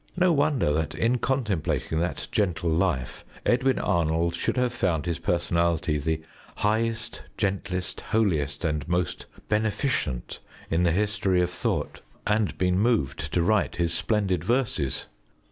[0.17, 5.99] No wonder that in contemplating that gentle life Edwin Arnold should have found his personality
[5.99, 6.23] "the
[6.55, 10.39] highest, gentlest, holiest and most beneficent...
[10.71, 15.05] in the history of thought," and been moved to write his splendid verses.